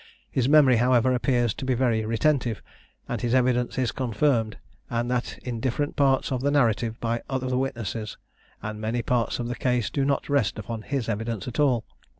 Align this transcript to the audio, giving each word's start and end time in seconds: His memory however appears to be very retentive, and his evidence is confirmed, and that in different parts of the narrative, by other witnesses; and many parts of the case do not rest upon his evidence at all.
His 0.31 0.49
memory 0.49 0.77
however 0.77 1.13
appears 1.13 1.53
to 1.53 1.63
be 1.63 1.75
very 1.75 2.03
retentive, 2.07 2.63
and 3.07 3.21
his 3.21 3.35
evidence 3.35 3.77
is 3.77 3.91
confirmed, 3.91 4.57
and 4.89 5.11
that 5.11 5.37
in 5.43 5.59
different 5.59 5.95
parts 5.95 6.31
of 6.31 6.41
the 6.41 6.49
narrative, 6.49 6.99
by 6.99 7.21
other 7.29 7.55
witnesses; 7.55 8.17
and 8.63 8.81
many 8.81 9.03
parts 9.03 9.37
of 9.37 9.47
the 9.47 9.53
case 9.53 9.91
do 9.91 10.03
not 10.03 10.27
rest 10.27 10.57
upon 10.57 10.81
his 10.81 11.07
evidence 11.07 11.47
at 11.47 11.59
all. 11.59 11.85